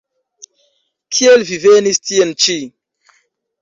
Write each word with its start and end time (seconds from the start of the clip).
Kiel 1.19 1.47
vi 1.51 1.61
venis 1.69 2.05
tien-ĉi? 2.09 2.61